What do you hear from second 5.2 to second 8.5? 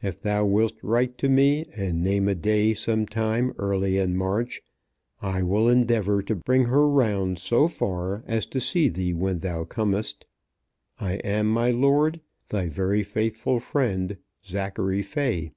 I will endeavour to bring her round so far as